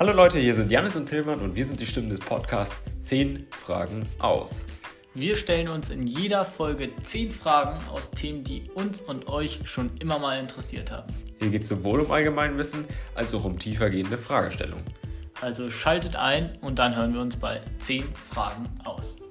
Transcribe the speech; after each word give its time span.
Hallo 0.00 0.14
Leute, 0.14 0.38
hier 0.38 0.54
sind 0.54 0.70
Janis 0.70 0.96
und 0.96 1.04
Tillmann 1.04 1.40
und 1.40 1.54
wir 1.56 1.66
sind 1.66 1.78
die 1.78 1.84
Stimmen 1.84 2.08
des 2.08 2.20
Podcasts 2.20 2.98
10 3.02 3.48
Fragen 3.50 4.06
aus. 4.18 4.66
Wir 5.12 5.36
stellen 5.36 5.68
uns 5.68 5.90
in 5.90 6.06
jeder 6.06 6.46
Folge 6.46 6.88
10 7.02 7.30
Fragen 7.30 7.86
aus 7.90 8.10
Themen, 8.10 8.42
die 8.42 8.62
uns 8.72 9.02
und 9.02 9.28
euch 9.28 9.60
schon 9.64 9.90
immer 10.00 10.18
mal 10.18 10.40
interessiert 10.40 10.90
haben. 10.90 11.12
Hier 11.38 11.50
geht 11.50 11.64
es 11.64 11.68
sowohl 11.68 12.00
um 12.00 12.10
Allgemeinwissen 12.10 12.86
als 13.14 13.34
auch 13.34 13.44
um 13.44 13.58
tiefergehende 13.58 14.16
Fragestellungen. 14.16 14.86
Also 15.42 15.70
schaltet 15.70 16.16
ein 16.16 16.56
und 16.62 16.78
dann 16.78 16.96
hören 16.96 17.12
wir 17.12 17.20
uns 17.20 17.36
bei 17.36 17.60
10 17.76 18.04
Fragen 18.14 18.70
aus. 18.84 19.29